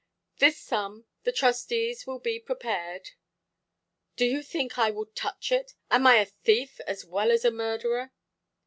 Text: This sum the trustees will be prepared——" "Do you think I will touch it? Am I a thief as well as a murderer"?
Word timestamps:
This 0.39 0.57
sum 0.57 1.05
the 1.25 1.31
trustees 1.31 2.07
will 2.07 2.17
be 2.17 2.39
prepared——" 2.39 3.09
"Do 4.15 4.25
you 4.25 4.41
think 4.41 4.79
I 4.79 4.89
will 4.89 5.05
touch 5.05 5.51
it? 5.51 5.75
Am 5.91 6.07
I 6.07 6.15
a 6.15 6.25
thief 6.25 6.79
as 6.87 7.05
well 7.05 7.29
as 7.29 7.45
a 7.45 7.51
murderer"? 7.51 8.11